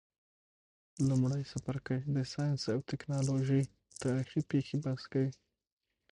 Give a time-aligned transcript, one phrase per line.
[1.07, 3.63] لمړی څپرکی د ساینس او تکنالوژۍ
[4.03, 5.31] تاریخي پیښي بحث کوي.